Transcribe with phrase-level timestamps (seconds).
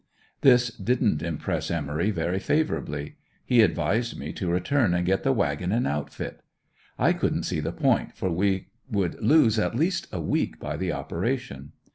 [0.41, 3.17] This didn't impress Emory very favorably.
[3.45, 6.41] He advised me to return and get the wagon and outfit.
[6.97, 10.91] I couldn't see the point, for we would lose at least a week by the
[10.91, 11.73] operation.